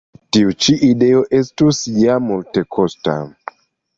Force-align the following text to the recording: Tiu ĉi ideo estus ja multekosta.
Tiu 0.35 0.53
ĉi 0.65 0.73
ideo 0.87 1.19
estus 1.41 1.83
ja 2.05 2.17
multekosta. 2.31 3.21